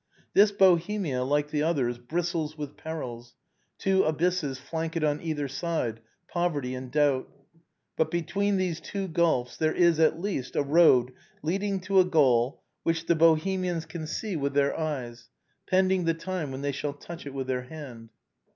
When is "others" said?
1.61-1.99